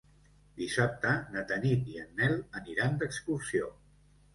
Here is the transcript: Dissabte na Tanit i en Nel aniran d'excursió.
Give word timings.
Dissabte 0.61 1.11
na 1.37 1.45
Tanit 1.53 1.95
i 1.95 2.03
en 2.07 2.13
Nel 2.23 2.37
aniran 2.65 3.01
d'excursió. 3.05 3.75